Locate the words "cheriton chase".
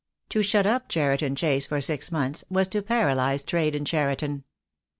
0.89-1.67